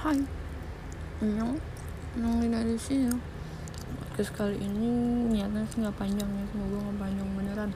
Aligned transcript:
Hai 0.00 0.16
Nyong 1.20 1.60
Nyongin 2.16 2.56
dari 2.56 2.72
sini 2.80 3.12
Podcast 4.00 4.32
kali 4.32 4.56
ini 4.56 4.88
niatnya 5.28 5.60
sih 5.68 5.84
gak 5.84 5.92
panjang 6.00 6.24
ya 6.24 6.44
Semoga 6.48 6.88
gak 6.88 7.04
panjang 7.04 7.28
beneran 7.36 7.70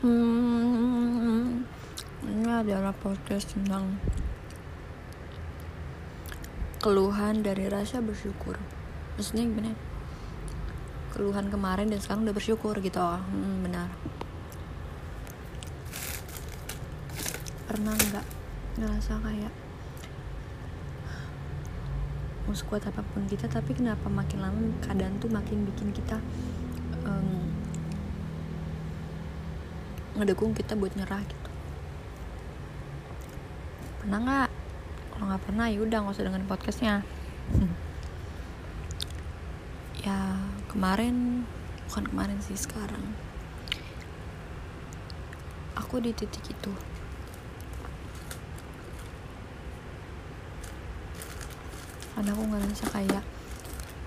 Hmm, 0.00 1.60
ini 2.24 2.48
adalah 2.48 2.96
podcast 2.96 3.52
tentang 3.52 4.00
keluhan 6.80 7.44
dari 7.44 7.68
rasa 7.68 8.00
bersyukur. 8.00 8.56
Maksudnya 9.20 9.44
gimana? 9.44 9.76
Keluhan 11.12 11.52
kemarin 11.52 11.92
dan 11.92 12.00
sekarang 12.00 12.24
udah 12.24 12.32
bersyukur 12.32 12.80
gitu. 12.80 12.96
Hmm, 12.96 13.60
benar. 13.60 13.92
Pernah 17.68 17.92
nggak 17.92 18.39
ngerasa 18.78 19.18
kayak 19.24 19.54
mau 22.50 22.54
sekuat 22.54 22.82
apa 22.90 23.06
pun 23.14 23.30
kita 23.30 23.46
tapi 23.46 23.78
kenapa 23.78 24.10
makin 24.10 24.42
lama 24.42 24.58
keadaan 24.82 25.22
tuh 25.22 25.30
makin 25.30 25.62
bikin 25.70 25.94
kita 25.94 26.18
um, 27.06 27.46
ngedukung 30.18 30.50
kita 30.50 30.74
buat 30.74 30.90
nyerah 30.98 31.22
gitu. 31.22 31.50
Pernah 34.02 34.18
nggak? 34.18 34.48
Kalau 35.14 35.24
nggak 35.30 35.42
pernah 35.46 35.66
ya 35.70 35.78
udah 35.78 35.98
nggak 36.02 36.14
usah 36.16 36.26
dengerin 36.26 36.50
podcastnya. 36.50 36.94
Ya 40.00 40.32
kemarin 40.72 41.44
bukan 41.84 42.08
kemarin 42.08 42.40
sih 42.40 42.56
sekarang. 42.56 43.04
Aku 45.76 46.00
di 46.00 46.16
titik 46.16 46.56
itu 46.56 46.72
karena 52.20 52.36
aku 52.36 52.52
ngerasa 52.52 52.84
kayak 52.92 53.24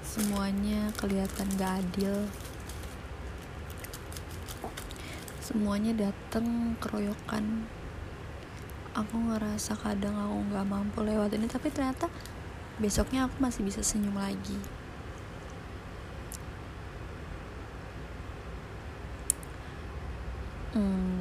semuanya 0.05 0.93
kelihatan 1.01 1.49
gak 1.57 1.81
adil. 1.81 2.29
Semuanya 5.41 5.97
dateng 5.97 6.77
keroyokan. 6.77 7.65
Aku 8.93 9.17
ngerasa 9.17 9.73
kadang 9.81 10.13
aku 10.13 10.45
nggak 10.45 10.69
mampu 10.69 11.01
lewat 11.01 11.33
ini 11.33 11.49
tapi 11.49 11.73
ternyata 11.73 12.05
besoknya 12.77 13.25
aku 13.25 13.41
masih 13.41 13.65
bisa 13.65 13.81
senyum 13.81 14.13
lagi. 14.13 14.61
Hmm. 20.77 21.12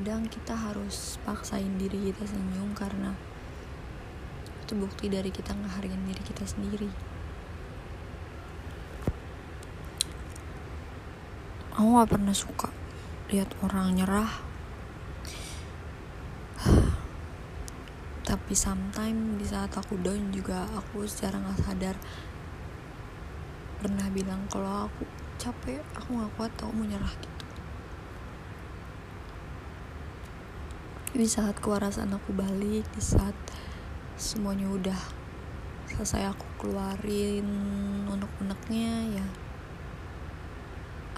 Kadang 0.00 0.24
kita 0.32 0.56
harus 0.56 1.20
paksain 1.28 1.76
diri 1.76 2.08
kita 2.08 2.24
senyum 2.24 2.72
karena 2.72 3.12
itu 4.64 4.72
bukti 4.72 5.12
dari 5.12 5.28
kita 5.28 5.52
ngehargain 5.52 6.00
diri 6.08 6.24
kita 6.24 6.40
sendiri. 6.48 6.88
Aku 11.76 12.00
gak 12.00 12.16
pernah 12.16 12.32
suka 12.32 12.72
lihat 13.28 13.52
orang 13.60 13.92
nyerah. 13.92 14.40
Tapi 18.32 18.52
sometimes 18.56 19.36
di 19.36 19.44
saat 19.44 19.76
aku 19.76 20.00
down 20.00 20.32
juga 20.32 20.64
aku 20.80 21.04
secara 21.04 21.44
nggak 21.44 21.60
sadar 21.60 21.96
pernah 23.84 24.08
bilang 24.08 24.48
kalau 24.48 24.88
aku 24.88 25.04
capek 25.36 25.84
aku 25.92 26.16
nggak 26.16 26.32
kuat 26.40 26.52
tau 26.56 26.72
mau 26.72 26.88
nyerah 26.88 27.12
gitu 27.20 27.39
di 31.10 31.26
saat 31.26 31.58
kewarasan 31.58 32.14
aku 32.14 32.30
balik 32.30 32.86
di 32.94 33.02
saat 33.02 33.34
semuanya 34.14 34.70
udah 34.70 35.00
selesai 35.90 36.30
aku 36.30 36.46
keluarin 36.54 37.46
unek-uneknya 38.06 39.18
ya 39.18 39.26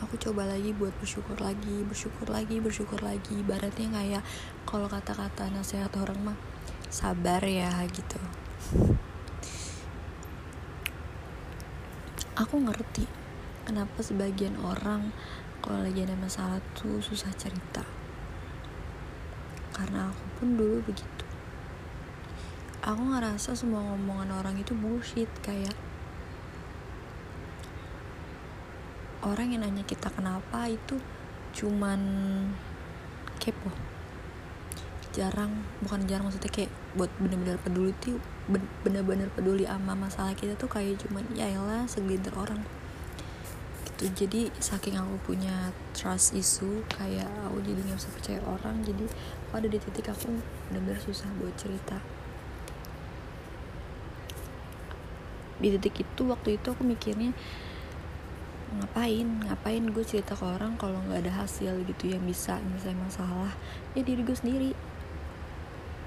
aku 0.00 0.16
coba 0.16 0.48
lagi 0.48 0.72
buat 0.72 0.96
bersyukur 0.96 1.36
lagi 1.38 1.84
bersyukur 1.84 2.26
lagi 2.26 2.58
bersyukur 2.58 2.98
lagi. 3.04 3.38
Ibaratnya 3.38 3.88
kayak 3.92 4.22
kalau 4.66 4.90
kata-kata 4.90 5.46
nasihat 5.54 5.94
orang 5.94 6.18
mah 6.32 6.38
sabar 6.90 7.38
ya 7.46 7.70
gitu. 7.86 8.18
Aku 12.34 12.58
ngerti 12.64 13.06
kenapa 13.68 14.02
sebagian 14.02 14.58
orang 14.58 15.14
kalau 15.62 15.84
lagi 15.84 16.02
ada 16.02 16.18
masalah 16.18 16.58
tuh 16.74 16.98
susah 16.98 17.30
cerita 17.38 18.01
karena 19.82 20.14
aku 20.14 20.24
pun 20.38 20.48
dulu 20.54 20.78
begitu. 20.86 21.24
Aku 22.86 23.02
ngerasa 23.02 23.58
semua 23.58 23.82
ngomongan 23.82 24.30
orang 24.38 24.54
itu 24.62 24.78
bullshit 24.78 25.26
kayak 25.42 25.74
orang 29.26 29.54
yang 29.54 29.66
nanya 29.66 29.82
kita 29.82 30.06
kenapa 30.10 30.70
itu 30.70 31.02
cuman 31.54 31.98
kepo. 33.42 33.70
Jarang 35.14 35.66
bukan 35.82 36.06
jarang 36.06 36.30
maksudnya 36.30 36.50
kayak 36.50 36.70
buat 36.94 37.10
bener-bener 37.18 37.58
peduli 37.58 37.90
tuh 37.98 38.22
bener-bener 38.86 39.30
peduli 39.34 39.66
sama 39.66 39.94
masalah 39.94 40.34
kita 40.38 40.54
tuh 40.58 40.70
kayak 40.70 40.98
cuman 41.02 41.26
ya 41.34 41.50
elah 41.50 41.86
segelintir 41.90 42.34
orang. 42.38 42.62
Gitu. 43.86 44.26
Jadi 44.26 44.50
saking 44.58 44.98
aku 44.98 45.34
punya 45.34 45.70
trust 45.94 46.34
issue 46.34 46.82
kayak 46.90 47.30
aku 47.46 47.62
jadi 47.62 47.78
nggak 47.78 47.98
bisa 47.98 48.10
percaya 48.10 48.40
orang 48.42 48.82
jadi 48.82 49.06
pada 49.52 49.68
di 49.68 49.76
titik 49.76 50.08
aku 50.08 50.32
bener-bener 50.72 50.96
susah 50.96 51.28
buat 51.36 51.52
cerita. 51.60 52.00
Di 55.60 55.68
titik 55.76 56.08
itu 56.08 56.22
waktu 56.24 56.56
itu 56.56 56.72
aku 56.72 56.82
mikirnya 56.82 57.36
ngapain? 58.80 59.28
Ngapain 59.44 59.84
gue 59.92 60.04
cerita 60.08 60.32
ke 60.32 60.42
orang 60.48 60.80
kalau 60.80 60.96
nggak 61.04 61.28
ada 61.28 61.44
hasil 61.44 61.84
gitu 61.84 62.16
yang 62.16 62.24
bisa 62.24 62.56
misalnya 62.72 63.04
masalah 63.04 63.52
ya 63.92 64.00
diri 64.00 64.24
gue 64.24 64.32
sendiri. 64.32 64.72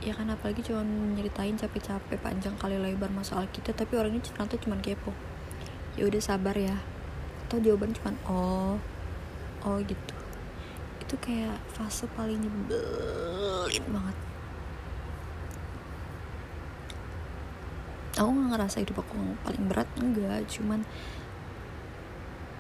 Ya 0.02 0.18
kan 0.18 0.28
apalagi 0.34 0.66
cuma 0.66 0.82
nyeritain 0.82 1.54
capek-capek 1.54 2.18
panjang 2.20 2.58
kali 2.58 2.82
lebar 2.82 3.14
masalah 3.14 3.46
kita 3.54 3.78
tapi 3.78 3.94
orang 3.96 4.18
ini 4.18 4.26
ternyata 4.26 4.58
cuma 4.58 4.82
kepo. 4.82 5.14
Ya 5.94 6.10
udah 6.10 6.20
sabar 6.20 6.58
ya. 6.58 6.82
Atau 7.46 7.62
jawaban 7.62 7.94
cuma 7.94 8.18
oh 8.26 8.82
oh 9.62 9.78
gitu 9.86 10.15
itu 11.06 11.16
kayak 11.22 11.62
fase 11.70 12.10
paling 12.18 12.42
nyebelin 12.42 13.86
banget. 13.94 14.18
Aku 18.18 18.30
nggak 18.34 18.50
ngerasa 18.58 18.82
hidup 18.82 19.06
aku 19.06 19.38
paling 19.46 19.70
berat 19.70 19.86
enggak. 20.02 20.42
Cuman 20.50 20.82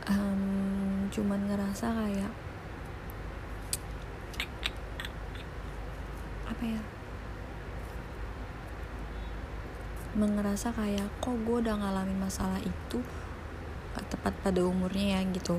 um, 0.05 1.09
cuman 1.09 1.41
ngerasa 1.49 1.89
kayak 1.89 2.33
apa 6.45 6.63
ya? 6.69 6.81
Mengerasa 10.13 10.69
kayak 10.69 11.09
kok 11.17 11.33
gue 11.33 11.57
udah 11.65 11.81
ngalamin 11.81 12.21
masalah 12.21 12.61
itu 12.61 13.01
tepat 13.95 14.37
pada 14.45 14.61
umurnya 14.61 15.17
ya 15.17 15.21
gitu 15.33 15.57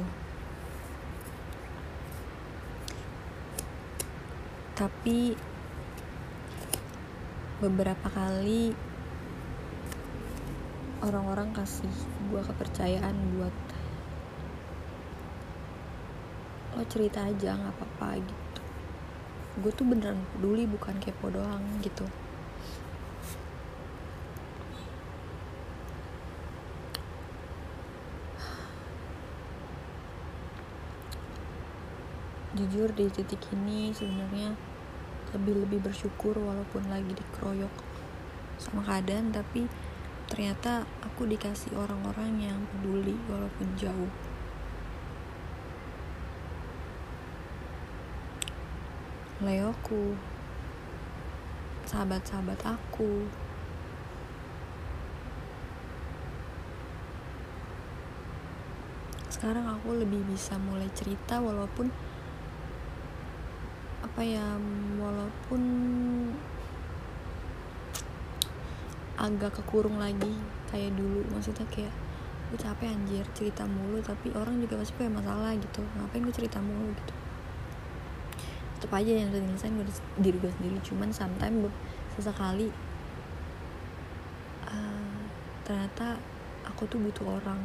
tapi 4.76 5.32
beberapa 7.64 8.12
kali 8.12 8.76
orang-orang 11.00 11.56
kasih 11.56 11.88
gue 12.28 12.42
kepercayaan 12.44 13.16
buat 13.40 13.56
lo 16.76 16.84
cerita 16.92 17.24
aja 17.24 17.56
nggak 17.56 17.72
apa-apa 17.72 18.20
gitu. 18.20 18.60
Gue 19.64 19.72
tuh 19.72 19.88
beneran 19.88 20.20
peduli 20.36 20.68
bukan 20.68 21.00
kepo 21.00 21.32
doang 21.32 21.64
gitu 21.80 22.04
jujur 32.56 32.88
di 32.96 33.12
titik 33.12 33.52
ini 33.52 33.92
sebenarnya 33.92 34.56
lebih-lebih 35.36 35.84
bersyukur 35.84 36.32
walaupun 36.40 36.88
lagi 36.88 37.12
dikeroyok 37.12 37.70
sama 38.56 38.80
keadaan 38.80 39.30
tapi 39.30 39.68
ternyata 40.26 40.88
aku 41.04 41.28
dikasih 41.28 41.76
orang-orang 41.76 42.40
yang 42.40 42.58
peduli 42.72 43.14
walaupun 43.28 43.68
jauh. 43.76 44.12
Leoku 49.44 50.16
sahabat-sahabat 51.86 52.58
aku 52.64 53.28
sekarang 59.28 59.68
aku 59.68 60.00
lebih 60.00 60.24
bisa 60.24 60.56
mulai 60.56 60.88
cerita 60.96 61.38
walaupun 61.38 61.92
apa 64.16 64.24
ya 64.24 64.56
walaupun 64.96 65.60
agak 69.20 69.60
kekurung 69.60 70.00
lagi 70.00 70.32
kayak 70.72 70.96
dulu. 70.96 71.20
Maksudnya 71.36 71.68
kayak 71.68 71.92
gue 72.48 72.56
capek 72.56 72.96
anjir 72.96 73.28
cerita 73.36 73.68
mulu. 73.68 74.00
Tapi 74.00 74.32
orang 74.32 74.56
juga 74.56 74.80
pasti 74.80 74.96
punya 74.96 75.20
masalah 75.20 75.52
gitu. 75.60 75.84
Ngapain 76.00 76.24
gue 76.24 76.32
cerita 76.32 76.64
mulu? 76.64 76.96
Gitu. 76.96 77.12
Tetap 78.80 78.96
aja 78.96 79.12
yang 79.20 79.28
nyelesain 79.36 79.76
gue 79.76 79.84
diri 80.16 80.40
gue 80.40 80.48
sendiri. 80.48 80.80
Cuman 80.80 81.12
sometimes 81.12 81.68
sesekali 82.16 82.72
uh, 84.64 85.20
ternyata 85.68 86.16
aku 86.64 86.88
tuh 86.88 86.96
butuh 87.04 87.36
orang 87.36 87.60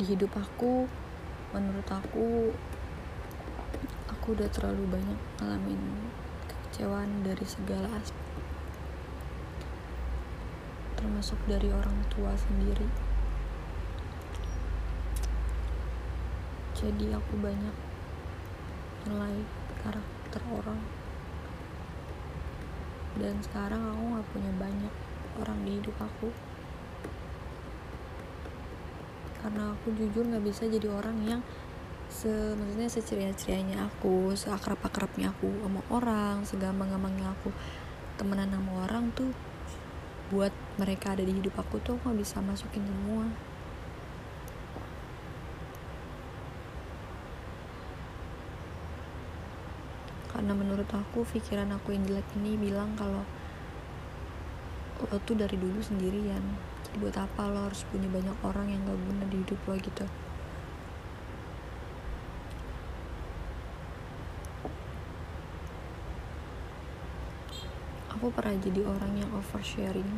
di 0.00 0.16
hidup 0.16 0.32
aku 0.32 0.88
menurut 1.52 1.84
aku 1.92 2.48
aku 4.08 4.26
udah 4.32 4.48
terlalu 4.48 4.96
banyak 4.96 5.20
ngalamin 5.36 6.08
kekecewaan 6.48 7.20
dari 7.20 7.44
segala 7.44 7.84
aspek 8.00 8.30
termasuk 10.96 11.36
dari 11.44 11.68
orang 11.68 12.00
tua 12.12 12.32
sendiri. 12.32 12.88
Jadi 16.76 17.12
aku 17.12 17.36
banyak 17.36 17.76
nilai 19.04 19.36
karakter 19.84 20.42
orang. 20.48 20.80
Dan 23.20 23.36
sekarang 23.44 23.84
aku 23.84 24.16
gak 24.16 24.28
punya 24.32 24.52
banyak 24.56 24.94
orang 25.40 25.60
di 25.64 25.76
hidup 25.76 25.96
aku 26.00 26.32
karena 29.40 29.72
aku 29.72 29.96
jujur 29.96 30.28
nggak 30.28 30.44
bisa 30.44 30.68
jadi 30.68 30.88
orang 30.92 31.16
yang 31.24 31.40
se 32.10 32.28
maksudnya 32.28 32.90
seceria-cerianya 32.90 33.86
aku 33.86 34.34
seakrab-akrabnya 34.34 35.30
aku 35.30 35.48
sama 35.62 35.80
orang 35.88 36.42
segampang-gampangnya 36.42 37.32
aku 37.32 37.54
temenan 38.18 38.52
sama 38.52 38.84
orang 38.84 39.08
tuh 39.16 39.30
buat 40.30 40.54
mereka 40.78 41.18
ada 41.18 41.26
di 41.26 41.34
hidup 41.34 41.58
aku 41.58 41.82
tuh 41.82 41.98
nggak 42.06 42.22
bisa 42.22 42.38
masukin 42.38 42.86
semua. 42.86 43.26
Karena 50.30 50.54
menurut 50.54 50.86
aku 50.86 51.26
pikiran 51.26 51.74
aku 51.74 51.98
yang 51.98 52.06
jelek 52.06 52.28
ini 52.38 52.54
bilang 52.54 52.94
kalau 52.94 53.26
lo 55.00 55.18
tuh 55.26 55.34
dari 55.34 55.56
dulu 55.58 55.82
sendirian 55.82 56.69
buat 56.98 57.14
apa 57.14 57.46
lo 57.46 57.70
harus 57.70 57.86
punya 57.86 58.10
banyak 58.10 58.34
orang 58.42 58.66
yang 58.66 58.82
gak 58.82 58.98
guna 58.98 59.24
di 59.30 59.36
hidup 59.38 59.60
lo 59.70 59.74
gitu? 59.78 60.04
Aku 68.18 68.26
pernah 68.34 68.58
jadi 68.58 68.82
orang 68.82 69.14
yang 69.14 69.30
oversharing. 69.30 70.10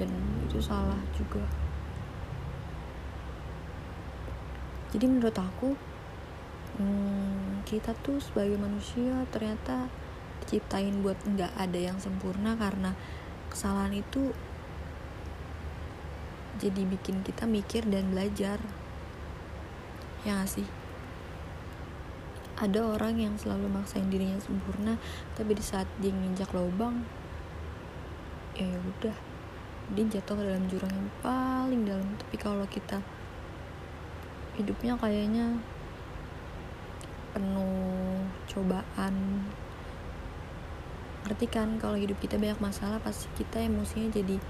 Dan 0.00 0.10
itu 0.48 0.58
salah 0.62 0.98
juga. 1.12 1.44
Jadi 4.88 5.04
menurut 5.04 5.36
aku 5.36 5.76
hmm, 6.80 7.62
kita 7.68 7.92
tuh 8.00 8.16
sebagai 8.18 8.56
manusia 8.56 9.26
ternyata 9.28 9.92
diciptain 10.48 11.04
buat 11.04 11.20
nggak 11.28 11.52
ada 11.60 11.76
yang 11.76 12.00
sempurna 12.00 12.56
karena 12.56 12.96
kesalahan 13.52 13.92
itu 13.92 14.32
jadi 16.56 16.88
bikin 16.88 17.20
kita 17.20 17.44
mikir 17.44 17.84
dan 17.84 18.08
belajar. 18.08 18.56
Ya 20.24 20.40
gak 20.40 20.48
sih? 20.48 20.66
Ada 22.56 22.96
orang 22.96 23.20
yang 23.20 23.36
selalu 23.36 23.68
maksain 23.68 24.08
dirinya 24.08 24.40
sempurna 24.40 24.96
tapi 25.36 25.52
di 25.52 25.62
saat 25.62 25.86
dia 26.00 26.10
nginjak 26.10 26.50
lubang 26.50 27.04
ya 28.58 28.66
udah 28.74 29.14
dia 29.94 30.04
jatuh 30.18 30.34
ke 30.34 30.42
dalam 30.42 30.64
jurang 30.66 30.90
yang 30.90 31.10
paling 31.20 31.84
dalam. 31.84 32.08
Tapi 32.18 32.36
kalau 32.40 32.64
kita 32.66 33.04
hidupnya 34.58 34.98
kayaknya 34.98 35.60
penuh 37.30 38.26
cobaan 38.50 39.46
ngerti 41.28 41.44
kan 41.44 41.76
kalau 41.76 42.00
hidup 42.00 42.16
kita 42.24 42.40
banyak 42.40 42.56
masalah 42.56 42.96
pasti 43.04 43.28
kita 43.36 43.60
emosinya 43.60 44.08
jadi 44.16 44.40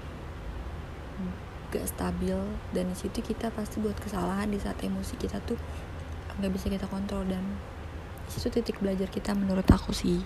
gak 1.75 1.83
stabil. 1.91 2.39
Dan 2.71 2.87
di 2.87 2.95
situ 2.95 3.19
kita 3.19 3.51
pasti 3.51 3.83
buat 3.83 3.99
kesalahan 3.99 4.47
di 4.47 4.55
saat 4.63 4.79
emosi 4.79 5.19
kita 5.19 5.43
tuh 5.43 5.59
nggak 6.39 6.51
bisa 6.55 6.71
kita 6.71 6.87
kontrol. 6.87 7.27
Dan 7.27 7.43
situ 8.31 8.47
titik 8.47 8.79
belajar 8.79 9.11
kita 9.11 9.35
menurut 9.35 9.67
aku 9.67 9.91
sih. 9.91 10.23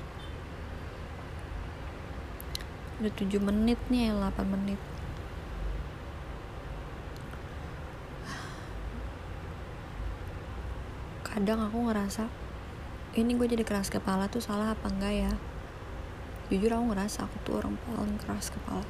Udah 3.02 3.10
7 3.18 3.42
menit 3.42 3.82
nih 3.90 4.14
8 4.14 4.46
menit. 4.46 4.78
Kadang 11.26 11.66
aku 11.66 11.90
ngerasa 11.90 12.30
ini 13.18 13.34
gue 13.34 13.50
jadi 13.50 13.66
keras 13.66 13.90
kepala 13.90 14.30
tuh 14.30 14.38
salah 14.38 14.78
apa 14.78 14.86
enggak 14.86 15.14
ya 15.18 15.34
jujur 16.54 16.70
aku 16.70 16.94
ngerasa 16.94 17.26
aku 17.26 17.38
tuh 17.42 17.54
orang 17.58 17.74
paling 17.82 18.18
keras 18.22 18.54
kepala. 18.54 18.86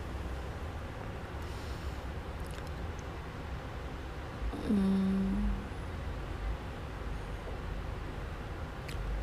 Hmm, 4.68 5.48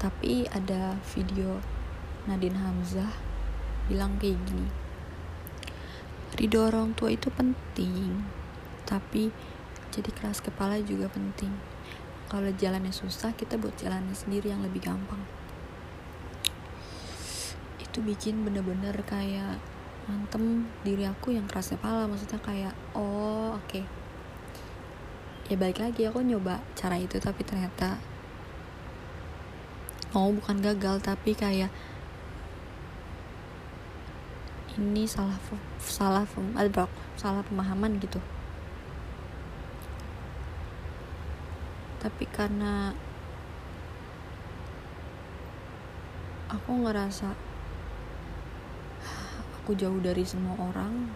tapi 0.01 0.49
ada 0.49 0.97
video 1.13 1.61
Nadine 2.25 2.57
Hamzah 2.57 3.13
bilang 3.89 4.17
kayak 4.21 4.37
gini 4.49 4.69
ridho 6.41 6.65
orang 6.65 6.97
tua 6.97 7.13
itu 7.13 7.29
penting 7.29 8.25
tapi 8.89 9.29
jadi 9.91 10.11
keras 10.15 10.39
kepala 10.39 10.79
juga 10.81 11.11
penting. 11.11 11.51
Kalau 12.31 12.47
jalannya 12.55 12.95
susah 12.95 13.35
kita 13.35 13.59
buat 13.59 13.75
jalannya 13.75 14.15
sendiri 14.15 14.55
yang 14.55 14.63
lebih 14.63 14.87
gampang 14.87 15.19
itu 17.91 17.99
bikin 18.07 18.47
bener-bener 18.47 18.95
kayak 19.03 19.59
mantem 20.07 20.63
diri 20.87 21.11
aku 21.11 21.35
yang 21.35 21.51
keras 21.51 21.75
kepala 21.75 22.07
maksudnya 22.07 22.39
kayak 22.39 22.75
oh 22.95 23.59
oke 23.59 23.67
okay. 23.67 23.83
ya 25.51 25.59
balik 25.59 25.83
lagi 25.83 26.07
aku 26.07 26.23
nyoba 26.23 26.63
cara 26.79 26.95
itu 27.03 27.19
tapi 27.19 27.43
ternyata 27.43 27.99
oh 30.15 30.31
bukan 30.31 30.63
gagal 30.63 31.03
tapi 31.03 31.35
kayak 31.35 31.75
ini 34.79 35.03
salah 35.11 35.35
salah 35.83 36.23
ada 36.55 36.87
salah 37.19 37.43
pemahaman 37.43 37.99
gitu 37.99 38.23
tapi 41.99 42.23
karena 42.31 42.95
aku 46.51 46.87
ngerasa 46.87 47.50
aku 49.61 49.77
jauh 49.77 50.01
dari 50.01 50.25
semua 50.25 50.57
orang. 50.57 51.13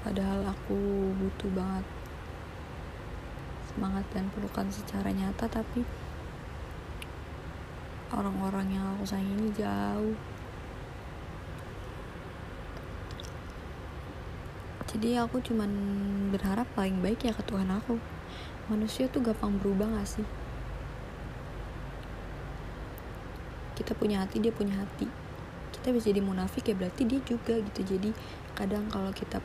Padahal 0.00 0.40
aku 0.48 1.12
butuh 1.14 1.52
banget 1.52 1.84
semangat 3.68 4.04
dan 4.10 4.26
pelukan 4.32 4.66
secara 4.72 5.12
nyata 5.12 5.48
tapi 5.48 5.84
orang-orang 8.10 8.72
yang 8.72 8.84
aku 8.96 9.04
sayang 9.04 9.36
ini 9.36 9.52
jauh. 9.52 10.16
Jadi 14.92 15.16
aku 15.16 15.44
cuman 15.44 15.70
berharap 16.32 16.68
paling 16.72 17.00
baik 17.04 17.28
ya 17.28 17.32
ke 17.36 17.44
Tuhan 17.44 17.68
aku. 17.68 18.00
Manusia 18.72 19.08
tuh 19.12 19.20
gampang 19.20 19.60
berubah 19.60 19.88
gak 20.00 20.08
sih? 20.08 20.26
Kita 23.76 23.92
punya 23.96 24.24
hati 24.24 24.40
dia 24.40 24.52
punya 24.52 24.76
hati 24.82 25.21
kita 25.82 25.90
bisa 25.98 26.14
jadi 26.14 26.22
munafik 26.22 26.70
ya 26.70 26.78
berarti 26.78 27.02
dia 27.10 27.18
juga 27.26 27.58
gitu. 27.58 27.82
Jadi 27.82 28.14
kadang 28.54 28.86
kalau 28.86 29.10
kita 29.10 29.42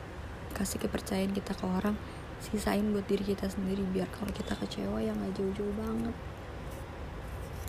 kasih 0.54 0.78
kepercayaan 0.86 1.34
kita 1.34 1.50
ke 1.50 1.66
orang 1.66 1.98
sisain 2.38 2.94
buat 2.94 3.02
diri 3.10 3.34
kita 3.34 3.50
sendiri 3.50 3.82
biar 3.90 4.06
kalau 4.14 4.30
kita 4.30 4.54
kecewa 4.54 5.02
ya 5.02 5.10
nggak 5.18 5.34
jauh-jauh 5.34 5.74
banget. 5.74 6.14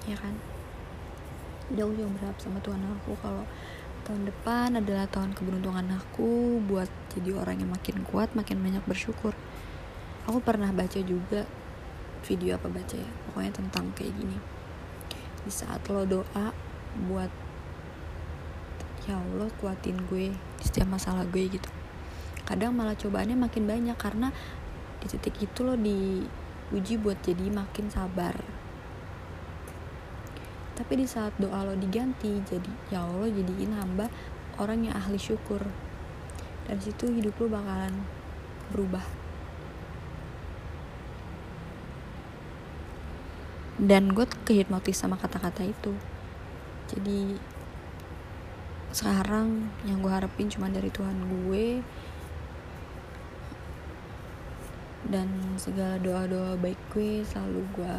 Ya 0.06 0.14
kan? 0.22 0.38
Udah 1.74 1.86
ujung 1.90 2.14
berharap 2.14 2.38
sama 2.38 2.62
Tuhan 2.62 2.78
aku 2.86 3.18
kalau 3.18 3.42
tahun 4.06 4.30
depan 4.30 4.78
adalah 4.78 5.10
tahun 5.10 5.34
keberuntungan 5.34 5.90
aku 5.98 6.62
buat 6.70 6.90
jadi 7.18 7.42
orang 7.42 7.66
yang 7.66 7.74
makin 7.74 8.06
kuat 8.06 8.38
makin 8.38 8.62
banyak 8.62 8.86
bersyukur. 8.86 9.34
Aku 10.30 10.46
pernah 10.46 10.70
baca 10.70 11.02
juga 11.02 11.50
video 12.22 12.54
apa 12.54 12.70
baca 12.70 12.94
ya 12.94 13.10
pokoknya 13.26 13.50
tentang 13.50 13.90
kayak 13.98 14.14
gini. 14.14 14.38
Di 15.42 15.50
saat 15.50 15.82
lo 15.90 16.06
doa 16.06 16.54
buat 17.10 17.49
ya 19.10 19.18
Allah 19.18 19.50
kuatin 19.58 19.98
gue 20.06 20.30
di 20.30 20.62
setiap 20.62 20.86
masalah 20.86 21.26
gue 21.26 21.50
gitu. 21.50 21.70
Kadang 22.46 22.78
malah 22.78 22.94
cobaannya 22.94 23.34
makin 23.34 23.66
banyak 23.66 23.98
karena 23.98 24.30
di 25.02 25.10
titik 25.10 25.42
itu 25.42 25.66
lo 25.66 25.74
diuji 25.74 27.02
buat 27.02 27.18
jadi 27.26 27.50
makin 27.50 27.90
sabar. 27.90 28.38
Tapi 30.78 30.94
di 30.94 31.10
saat 31.10 31.34
doa 31.42 31.66
lo 31.66 31.74
diganti 31.74 32.38
jadi 32.46 32.72
ya 32.94 33.10
Allah 33.10 33.34
jadiin 33.34 33.74
hamba 33.74 34.14
orang 34.62 34.86
yang 34.86 34.94
ahli 34.94 35.18
syukur. 35.18 35.66
Dari 36.70 36.82
situ 36.86 37.10
hidup 37.10 37.34
lo 37.42 37.50
bakalan 37.50 38.06
berubah. 38.70 39.04
Dan 43.80 44.14
gue 44.14 44.30
kehipnotis 44.46 45.02
sama 45.02 45.18
kata-kata 45.18 45.66
itu. 45.66 45.98
Jadi 46.92 47.40
sekarang 48.90 49.70
yang 49.86 50.02
gue 50.02 50.10
harapin 50.10 50.50
cuma 50.50 50.66
dari 50.70 50.90
Tuhan 50.90 51.18
gue 51.30 51.86
dan 55.10 55.30
segala 55.58 55.98
doa-doa 56.02 56.58
baik 56.58 56.78
gue 56.94 57.26
selalu 57.26 57.66
gue 57.74 57.94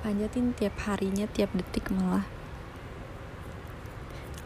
panjatin 0.00 0.56
tiap 0.56 0.74
harinya 0.88 1.28
tiap 1.28 1.52
detik 1.52 1.92
malah. 1.92 2.24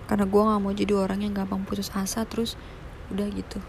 Karena 0.04 0.26
gue 0.28 0.42
nggak 0.42 0.60
mau 0.60 0.74
jadi 0.74 0.92
orang 0.92 1.24
yang 1.24 1.32
gampang 1.32 1.64
putus 1.64 1.88
asa 1.94 2.26
terus 2.26 2.58
udah 3.14 3.26
gitu. 3.30 3.62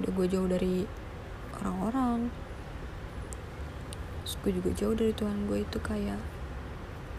Udah 0.00 0.10
gue 0.14 0.26
jauh 0.30 0.48
dari 0.48 0.86
orang-orang. 1.60 2.30
Gue 4.46 4.54
juga 4.54 4.70
jauh 4.78 4.94
dari 4.94 5.10
Tuhan 5.10 5.50
gue 5.50 5.66
itu 5.66 5.78
kayak 5.82 6.22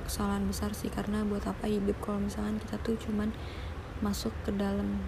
kesalahan 0.07 0.47
besar 0.47 0.71
sih 0.71 0.87
karena 0.87 1.27
buat 1.27 1.43
apa 1.43 1.67
hidup? 1.67 1.99
Kalau 1.99 2.23
misalkan 2.23 2.57
kita 2.63 2.79
tuh 2.79 2.95
cuman 2.95 3.35
masuk 3.99 4.31
ke 4.47 4.55
dalam 4.55 5.03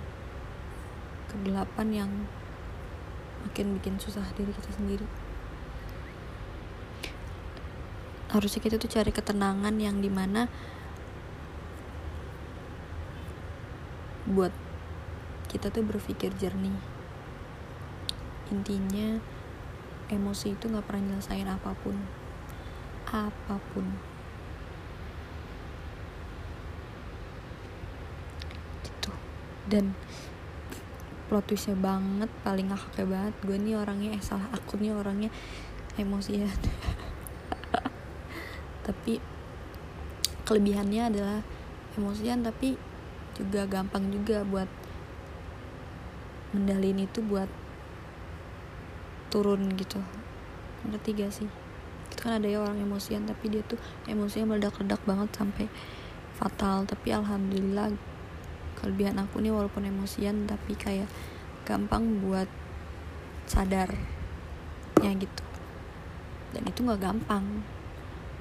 kegelapan 1.32 1.88
yang 1.90 2.12
makin 3.48 3.80
bikin 3.80 3.96
susah 3.96 4.28
diri 4.36 4.52
kita 4.52 4.76
sendiri. 4.76 5.08
Harusnya 8.30 8.62
kita 8.62 8.76
tuh 8.78 8.92
cari 8.92 9.10
ketenangan 9.10 9.74
yang 9.80 10.04
di 10.04 10.12
mana 10.12 10.52
buat 14.30 14.54
kita 15.50 15.72
tuh 15.74 15.82
berpikir 15.82 16.36
jernih. 16.38 16.78
Intinya 18.54 19.18
emosi 20.12 20.54
itu 20.54 20.70
nggak 20.70 20.86
pernah 20.86 21.16
nyelesain 21.16 21.50
apa 21.50 21.74
pun. 21.82 21.98
Apa 23.10 23.58
pun 23.74 23.98
gitu 28.86 29.12
dan 29.70 29.94
plot 31.30 31.46
twistnya 31.46 31.78
banget 31.78 32.28
paling 32.42 32.74
ngakaknya 32.74 33.06
banget. 33.06 33.34
Gue 33.46 33.58
nih 33.62 33.78
orangnya 33.78 34.18
eh 34.18 34.24
salah 34.26 34.50
aku 34.50 34.82
nih 34.82 34.92
orangnya 34.92 35.30
emosian. 35.96 36.50
Tapi 38.90 39.22
kelebihannya 40.50 41.14
adalah 41.14 41.40
emosian 41.94 42.42
tapi 42.42 42.74
juga 43.38 43.70
gampang 43.70 44.10
juga 44.10 44.42
buat 44.42 44.66
mendalin 46.58 47.06
itu 47.06 47.22
buat 47.22 47.46
turun 49.30 49.78
gitu. 49.78 50.02
Ngerti 50.90 51.10
gak 51.14 51.30
sih? 51.30 51.46
Itu 52.10 52.26
kan 52.26 52.42
ada 52.42 52.50
ya 52.50 52.66
orang 52.66 52.82
emosian 52.82 53.30
tapi 53.30 53.54
dia 53.54 53.62
tuh 53.62 53.78
emosinya 54.10 54.58
meledak-ledak 54.58 55.06
banget 55.06 55.30
sampai 55.38 55.70
fatal. 56.34 56.90
Tapi 56.90 57.14
alhamdulillah 57.14 57.94
kelebihan 58.80 59.20
aku 59.20 59.44
nih 59.44 59.52
walaupun 59.52 59.84
emosian 59.86 60.48
tapi 60.48 60.74
kayak 60.74 61.12
gampang 61.68 62.24
buat 62.24 62.48
sadar 63.46 63.92
ya 65.04 65.12
gitu. 65.14 65.44
Dan 66.56 66.64
itu 66.66 66.80
nggak 66.82 67.02
gampang. 67.04 67.64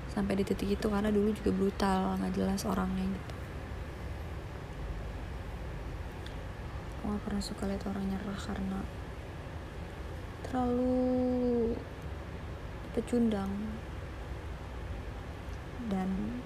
Sampai 0.09 0.41
di 0.41 0.45
titik 0.47 0.79
itu 0.79 0.87
karena 0.89 1.13
dulu 1.13 1.31
juga 1.37 1.51
brutal 1.53 2.17
nggak 2.19 2.35
jelas 2.35 2.65
orangnya 2.65 3.05
gitu. 3.05 3.35
Aku 6.99 7.15
gak 7.15 7.23
pernah 7.23 7.43
suka 7.45 7.65
lihat 7.71 7.83
orang 7.87 8.05
nyerah 8.11 8.41
karena 8.41 8.79
terlalu 10.43 11.77
pecundang. 12.97 13.53
Dan 15.89 16.43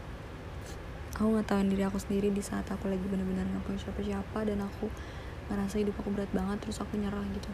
aku 1.12 1.45
tahu 1.45 1.61
diri 1.69 1.85
aku 1.85 2.00
sendiri 2.00 2.33
di 2.33 2.40
saat 2.40 2.64
aku 2.73 2.88
lagi 2.88 3.04
benar-benar 3.04 3.45
nggak 3.45 3.64
punya 3.69 3.81
siapa-siapa 3.85 4.38
dan 4.49 4.64
aku 4.64 4.88
ngerasa 5.52 5.76
hidup 5.85 5.97
aku 6.00 6.09
berat 6.14 6.31
banget 6.33 6.57
terus 6.64 6.81
aku 6.81 6.97
nyerah 6.97 7.25
gitu. 7.37 7.50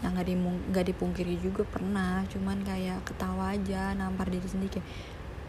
Yang 0.00 0.12
nggak 0.16 0.28
nggak 0.72 0.84
dipungkiri 0.94 1.34
juga 1.40 1.62
pernah. 1.68 2.24
Cuman 2.32 2.64
kayak 2.64 3.04
ketawa 3.04 3.52
aja 3.52 3.92
nampar 3.92 4.32
diri 4.32 4.48
sendiri 4.48 4.80
kayak 4.80 4.88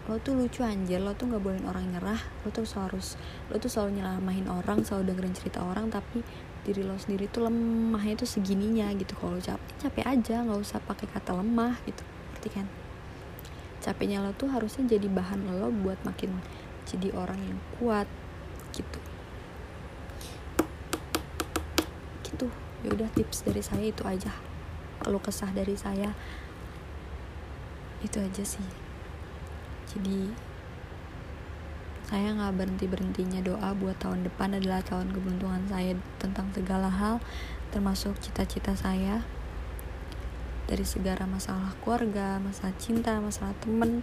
lo 0.05 0.19
tuh 0.19 0.35
lucu 0.35 0.59
anjir. 0.61 0.99
Lo 0.99 1.15
tuh 1.15 1.31
nggak 1.31 1.41
bolehin 1.43 1.65
orang 1.67 1.87
nyerah. 1.87 2.19
Lo 2.43 2.51
tuh 2.51 2.67
harus 2.75 3.15
lo 3.47 3.55
tuh 3.55 3.71
selalu 3.71 4.03
nyelamahin 4.03 4.47
orang 4.51 4.83
selalu 4.83 5.15
dengerin 5.15 5.35
cerita 5.35 5.63
orang 5.63 5.87
tapi 5.87 6.19
diri 6.67 6.81
lo 6.81 6.97
sendiri 6.99 7.31
tuh 7.31 7.47
lemahnya 7.47 8.19
tuh 8.19 8.27
segininya 8.27 8.91
gitu. 8.99 9.15
Kalau 9.15 9.39
capek 9.39 9.71
capek 9.79 10.03
aja. 10.03 10.43
Nggak 10.43 10.59
usah 10.59 10.79
pakai 10.83 11.07
kata 11.07 11.31
lemah 11.31 11.79
gitu. 11.87 12.03
Ngerti 12.35 12.49
kan 12.51 12.67
capeknya 13.85 14.17
lo 14.25 14.33
tuh 14.33 14.49
harusnya 14.49 14.97
jadi 14.97 15.05
bahan 15.05 15.45
lo 15.61 15.69
buat 15.69 16.01
makin 16.01 16.41
jadi 16.89 17.13
orang 17.13 17.37
yang 17.37 17.59
kuat 17.77 18.09
gitu. 18.73 18.99
Gitu. 22.25 22.49
Ya 22.81 22.89
udah 22.89 23.09
tips 23.13 23.45
dari 23.45 23.61
saya 23.61 23.85
itu 23.85 24.01
aja. 24.01 24.33
Kalau 25.05 25.21
kesah 25.21 25.53
dari 25.53 25.77
saya. 25.77 26.17
Itu 28.01 28.17
aja 28.17 28.41
sih. 28.41 28.65
Jadi 29.93 30.33
saya 32.05 32.37
nggak 32.37 32.53
berhenti 32.57 32.85
berhentinya 32.85 33.41
doa 33.41 33.73
buat 33.73 33.97
tahun 33.97 34.29
depan 34.29 34.57
adalah 34.61 34.85
tahun 34.85 35.09
keberuntungan 35.09 35.65
saya 35.65 35.97
tentang 36.21 36.53
segala 36.53 36.89
hal 36.89 37.17
termasuk 37.73 38.13
cita-cita 38.21 38.77
saya 38.77 39.25
dari 40.65 40.81
segala 40.81 41.29
masalah 41.29 41.77
keluarga 41.81 42.41
masalah 42.41 42.73
cinta 42.81 43.21
masalah 43.21 43.53
temen. 43.61 44.01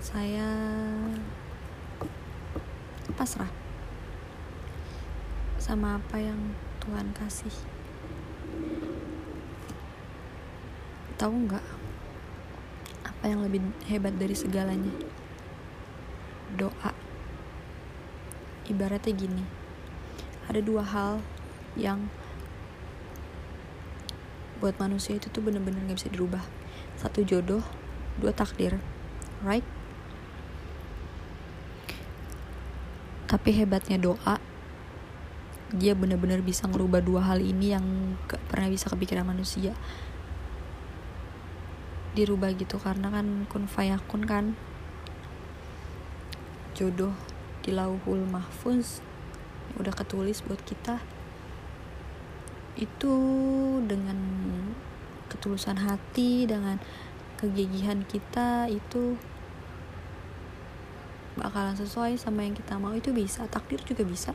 Saya 0.00 0.48
pasrah 3.16 3.50
sama 5.56 5.98
apa 5.98 6.16
yang 6.20 6.38
Tuhan 6.84 7.10
kasih. 7.16 7.56
Tahu 11.16 11.34
nggak 11.48 11.66
apa 13.02 13.24
yang 13.26 13.40
lebih 13.44 13.60
hebat 13.88 14.14
dari 14.16 14.36
segalanya? 14.36 14.92
Doa. 16.54 16.92
Ibaratnya 18.66 19.14
gini 19.14 19.66
ada 20.46 20.60
dua 20.62 20.82
hal 20.86 21.12
yang 21.74 22.06
buat 24.58 24.76
manusia 24.80 25.16
itu 25.16 25.28
tuh 25.28 25.44
bener-bener 25.44 25.84
gak 25.86 25.98
bisa 26.00 26.10
dirubah. 26.12 26.44
Satu 26.96 27.22
jodoh 27.22 27.64
dua 28.20 28.32
takdir. 28.32 28.80
Right? 29.44 29.64
Tapi 33.26 33.50
hebatnya 33.52 33.98
doa 33.98 34.38
dia 35.74 35.98
benar-benar 35.98 36.46
bisa 36.46 36.70
ngerubah 36.70 37.02
dua 37.02 37.26
hal 37.26 37.42
ini 37.42 37.74
yang 37.74 38.14
gak 38.30 38.38
pernah 38.46 38.70
bisa 38.70 38.86
kepikiran 38.86 39.26
manusia. 39.26 39.74
Dirubah 42.16 42.54
gitu 42.56 42.80
karena 42.80 43.12
kan 43.12 43.44
kun 43.50 43.68
fayakun 43.68 44.24
kan. 44.24 44.54
Jodoh 46.78 47.12
di 47.66 47.74
lauhul 47.74 48.22
mahfuz 48.30 49.02
udah 49.76 49.92
ketulis 49.92 50.40
buat 50.46 50.62
kita 50.62 51.02
itu 52.76 53.14
dengan 53.84 54.18
ketulusan 55.26 55.80
hati 55.80 56.46
dengan 56.46 56.78
kegigihan 57.36 58.00
kita 58.06 58.70
itu 58.72 59.18
bakalan 61.36 61.76
sesuai 61.76 62.16
sama 62.16 62.48
yang 62.48 62.56
kita 62.56 62.80
mau. 62.80 62.96
Itu 62.96 63.12
bisa 63.12 63.44
takdir 63.48 63.80
juga 63.84 64.02
bisa. 64.08 64.32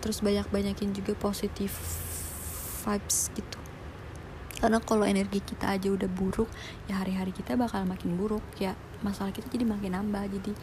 Terus 0.00 0.24
banyak-banyakin 0.24 0.96
juga 0.96 1.12
positif 1.18 1.76
vibes 2.84 3.28
gitu. 3.36 3.58
Karena 4.56 4.80
kalau 4.80 5.04
energi 5.04 5.44
kita 5.44 5.76
aja 5.76 5.92
udah 5.92 6.08
buruk 6.08 6.48
ya 6.88 7.04
hari-hari 7.04 7.36
kita 7.36 7.60
bakal 7.60 7.84
makin 7.84 8.16
buruk. 8.16 8.42
Ya 8.56 8.72
masalah 9.04 9.36
kita 9.36 9.52
jadi 9.52 9.68
makin 9.68 9.92
nambah. 9.92 10.24
Jadi 10.32 10.56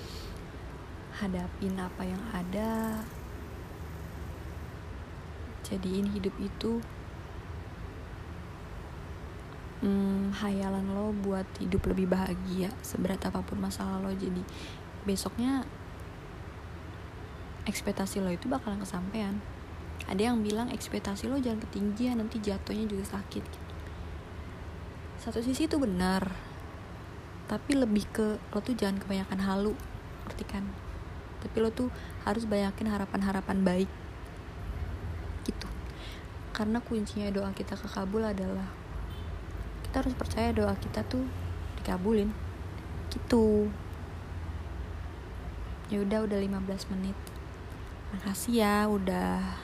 hadapin 1.22 1.77
apa 1.77 2.01
yang 2.01 2.24
ada 2.34 2.98
jadiin 5.63 6.12
hidup 6.12 6.36
itu 6.38 6.84
hmm, 9.84 10.32
hayalan 10.39 10.88
lo 10.96 11.12
buat 11.12 11.46
hidup 11.60 11.91
lebih 11.91 12.08
bahagia 12.08 12.72
seberat 12.79 13.20
apa 13.27 13.43
pun 13.43 13.60
masalah 13.60 14.00
lo. 14.00 14.12
Jadi 14.15 14.41
besoknya 15.03 15.67
ekspektasi 17.67 18.24
lo 18.24 18.32
itu 18.32 18.48
bakalan 18.48 18.79
kesampaian. 18.79 19.39
Ada 20.08 20.32
yang 20.32 20.43
bilang 20.43 20.72
ekspektasi 20.72 21.27
lo 21.27 21.39
jangan 21.39 21.63
ketinggian 21.67 22.20
nanti 22.20 22.39
jatuhnya 22.39 22.88
juga 22.88 23.08
sakit. 23.20 23.43
Satu 25.20 25.39
sisi 25.39 25.67
itu 25.67 25.79
benar 25.79 26.32
tapi 27.43 27.75
lebih 27.75 28.08
ke 28.08 28.39
lo 28.55 28.60
tuh 28.63 28.72
jangan 28.72 29.03
kebanyakan 29.03 29.39
halu 29.43 29.74
ngerti 30.27 30.43
kan? 30.48 30.63
Tapi 31.43 31.55
lo 31.60 31.70
tuh 31.75 31.91
harus 32.24 32.48
banyakin 32.48 32.88
harapan-harapan 32.88 33.67
baik 33.67 33.91
karena 36.53 36.77
kuncinya 36.86 37.33
doa 37.33 37.50
kita 37.50 37.74
ke 37.74 37.89
kabul 37.89 38.22
adalah 38.22 38.69
kita 39.89 40.05
harus 40.05 40.13
percaya 40.13 40.53
doa 40.53 40.77
kita 40.77 41.01
tuh 41.01 41.25
dikabulin. 41.81 42.29
Gitu. 43.10 43.74
Ya 45.89 46.05
udah 46.05 46.29
udah 46.29 46.38
15 46.38 46.93
menit. 46.93 47.17
Makasih 48.13 48.62
ya 48.62 48.86
udah 48.86 49.57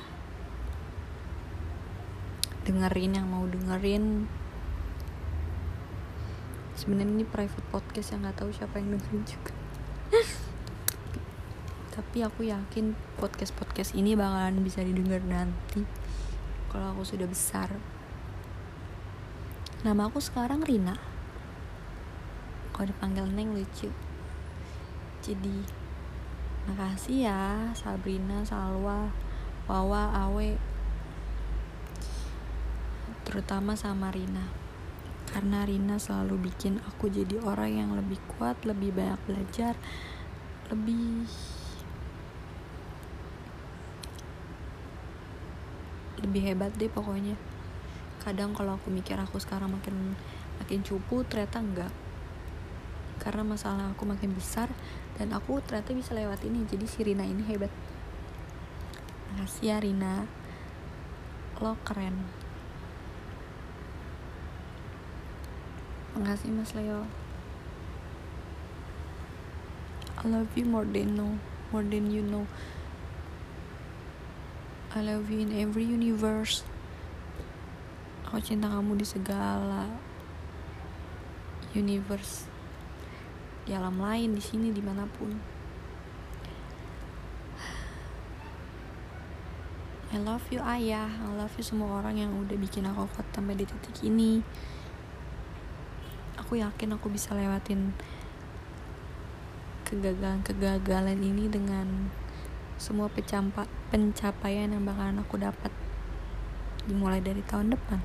dengerin 2.66 3.22
yang 3.22 3.30
mau 3.30 3.46
dengerin. 3.46 4.26
Sebenarnya 6.74 7.22
ini 7.22 7.26
private 7.26 7.70
podcast 7.70 8.18
yang 8.18 8.26
nggak 8.26 8.38
tahu 8.42 8.50
siapa 8.50 8.82
yang 8.82 8.98
dengerin 8.98 9.24
juga. 9.30 9.54
Tapi 11.94 12.18
aku 12.26 12.50
yakin 12.50 12.98
podcast 13.22 13.54
podcast 13.54 13.94
ini 13.94 14.18
bakalan 14.18 14.66
bisa 14.66 14.82
didengar 14.82 15.22
nanti 15.22 15.99
kalau 16.70 16.94
aku 16.94 17.04
sudah 17.04 17.26
besar. 17.26 17.74
Nama 19.82 20.08
aku 20.08 20.22
sekarang 20.22 20.62
Rina. 20.62 20.96
Kalau 22.72 22.86
dipanggil 22.88 23.26
Neng 23.28 23.58
lucu. 23.58 23.90
Jadi 25.20 25.66
makasih 26.70 27.28
ya 27.28 27.74
Sabrina 27.74 28.46
Salwa 28.46 29.10
Wawa 29.66 30.14
Awe. 30.30 30.56
Terutama 33.26 33.74
sama 33.74 34.14
Rina. 34.14 34.48
Karena 35.30 35.66
Rina 35.66 35.98
selalu 35.98 36.50
bikin 36.50 36.82
aku 36.86 37.10
jadi 37.10 37.42
orang 37.42 37.72
yang 37.74 37.92
lebih 37.94 38.18
kuat 38.38 38.62
lebih 38.66 38.94
banyak 38.94 39.22
belajar 39.30 39.78
lebih 40.70 41.26
lebih 46.30 46.54
hebat 46.54 46.70
deh 46.78 46.88
pokoknya. 46.88 47.34
Kadang 48.22 48.54
kalau 48.54 48.78
aku 48.78 48.94
mikir 48.94 49.18
aku 49.18 49.42
sekarang 49.42 49.74
makin 49.74 50.14
makin 50.62 50.86
cupu 50.86 51.26
ternyata 51.26 51.58
enggak. 51.58 51.90
Karena 53.18 53.42
masalah 53.42 53.90
aku 53.90 54.06
makin 54.06 54.38
besar 54.38 54.70
dan 55.18 55.34
aku 55.34 55.58
ternyata 55.66 55.92
bisa 55.92 56.14
lewat 56.14 56.46
ini 56.46 56.70
jadi 56.70 56.86
si 56.86 57.02
Rina 57.02 57.26
ini 57.26 57.42
hebat. 57.50 57.74
Makasih 59.34 59.66
ya 59.66 59.78
Rina. 59.82 60.30
Lo 61.58 61.74
keren. 61.82 62.30
Makasih 66.14 66.54
Mas 66.54 66.72
Leo. 66.78 67.10
I 70.20 70.28
love 70.28 70.52
you 70.54 70.68
more 70.68 70.86
than 70.86 71.16
know 71.16 71.40
more 71.72 71.80
than 71.80 72.12
you 72.12 72.20
know 72.20 72.44
I 74.90 75.06
love 75.06 75.30
you 75.30 75.46
in 75.46 75.54
every 75.54 75.86
universe. 75.86 76.66
Aku 78.26 78.42
cinta 78.42 78.66
kamu 78.66 78.98
di 78.98 79.06
segala 79.06 79.86
universe. 81.78 82.50
Di 83.70 83.78
alam 83.78 84.02
lain 84.02 84.34
di 84.34 84.42
sini 84.42 84.74
di 84.74 84.82
mana 84.82 85.06
pun. 85.06 85.38
I 90.10 90.18
love 90.18 90.50
you 90.50 90.58
ayah. 90.58 91.06
I 91.06 91.38
love 91.38 91.54
you 91.54 91.62
semua 91.62 92.02
orang 92.02 92.18
yang 92.18 92.34
udah 92.34 92.58
bikin 92.58 92.90
aku 92.90 93.06
kuat 93.14 93.30
sampai 93.30 93.54
di 93.54 93.70
titik 93.70 93.94
ini. 94.02 94.42
Aku 96.42 96.58
yakin 96.58 96.98
aku 96.98 97.14
bisa 97.14 97.38
lewatin 97.38 97.94
kegagalan-kegagalan 99.86 101.22
ini 101.22 101.46
dengan 101.46 102.10
semua 102.80 103.12
pencapa 103.12 103.68
pencapaian 103.92 104.72
yang 104.72 104.88
bakalan 104.88 105.20
aku 105.20 105.36
dapat. 105.36 105.70
Dimulai 106.88 107.20
dari 107.20 107.44
tahun 107.44 107.76
depan. 107.76 108.00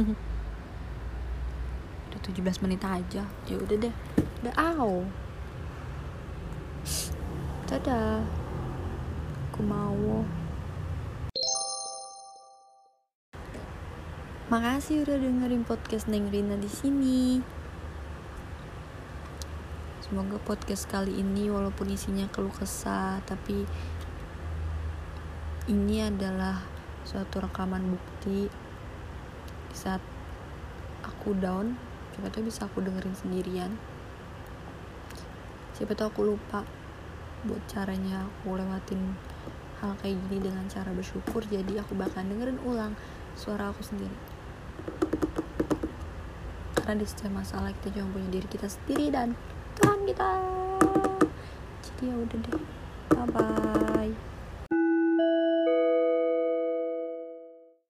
Udah 2.10 2.20
17 2.24 2.64
menit 2.64 2.80
aja. 2.82 3.22
Ya 3.22 3.56
udah 3.60 3.76
deh. 3.76 3.94
Udah 4.42 4.54
aw 4.58 5.06
dadah. 7.70 8.26
Aku 9.54 9.62
mau. 9.62 10.26
Makasih 14.50 15.06
udah 15.06 15.22
dengerin 15.22 15.62
podcast 15.62 16.10
Neng 16.10 16.34
Rina 16.34 16.58
di 16.58 16.66
sini 16.66 17.38
semoga 20.10 20.42
podcast 20.42 20.90
kali 20.90 21.22
ini 21.22 21.54
walaupun 21.54 21.86
isinya 21.94 22.26
keluh 22.34 22.50
kesah 22.50 23.22
tapi 23.30 23.62
ini 25.70 26.02
adalah 26.02 26.66
suatu 27.06 27.38
rekaman 27.38 27.94
bukti. 27.94 28.50
Saat 29.70 30.02
aku 31.06 31.38
down 31.38 31.78
siapa 32.10 32.26
tahu 32.26 32.50
bisa 32.50 32.66
aku 32.66 32.82
dengerin 32.82 33.14
sendirian. 33.14 33.70
Siapa 35.78 35.94
tahu 35.94 36.10
aku 36.10 36.22
lupa 36.34 36.66
buat 37.46 37.62
caranya 37.70 38.26
aku 38.26 38.58
lewatin 38.58 39.14
hal 39.78 39.94
kayak 40.02 40.18
gini 40.26 40.42
dengan 40.42 40.66
cara 40.66 40.90
bersyukur 40.90 41.46
jadi 41.46 41.86
aku 41.86 41.94
bakal 41.94 42.26
dengerin 42.26 42.58
ulang 42.66 42.98
suara 43.38 43.70
aku 43.70 43.86
sendiri. 43.86 44.18
Karena 46.74 46.98
di 46.98 47.06
setiap 47.06 47.30
masalah 47.30 47.70
kita 47.78 48.02
cuma 48.02 48.10
punya 48.18 48.42
diri 48.42 48.50
kita 48.50 48.66
sendiri 48.66 49.14
dan 49.14 49.38
Tuhan 49.80 50.00
kita. 50.04 50.30
Jadi 51.80 52.02
ya 52.04 52.14
udah 52.14 52.38
deh. 52.44 52.62
Bye 53.10 53.26
bye 53.32 54.12